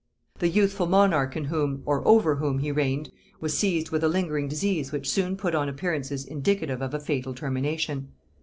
The 0.39 0.47
youthful 0.47 0.87
monarch 0.87 1.37
in 1.37 1.43
whom, 1.45 1.83
or 1.85 2.01
over 2.07 2.37
whom, 2.37 2.57
he 2.57 2.71
reigned, 2.71 3.11
was 3.39 3.55
seized 3.55 3.91
with 3.91 4.03
a 4.03 4.07
lingering 4.09 4.47
disease 4.47 4.91
which 4.91 5.07
soon 5.07 5.37
put 5.37 5.53
on 5.53 5.69
appearances 5.69 6.25
indicative 6.25 6.81
of 6.81 6.95
a 6.95 6.99
fatal 6.99 7.35
termination. 7.35 8.07